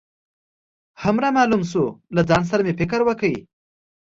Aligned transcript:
هم 1.03 1.15
رامعلوم 1.23 1.63
شو، 1.71 1.83
له 2.15 2.21
ځان 2.29 2.43
سره 2.49 2.61
مې 2.65 2.73
فکر 2.79 2.99
وکړ. 3.03 3.33